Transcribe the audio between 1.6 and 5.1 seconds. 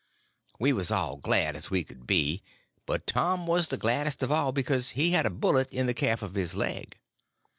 we could be, but Tom was the gladdest of all because